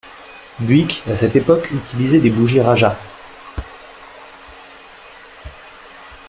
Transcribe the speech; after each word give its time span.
Buick 0.61 1.03
à 1.07 1.15
cette 1.15 1.35
époque 1.35 1.69
utilisait 1.69 2.19
des 2.19 2.31
bougies 2.31 2.59
Rajah. 2.59 2.97